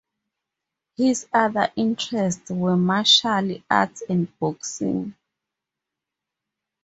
His 0.97 1.27
other 1.31 1.71
interests 1.75 2.49
were 2.49 2.75
martial 2.75 3.57
arts 3.69 4.01
and 4.09 4.33
boxing. 4.39 5.13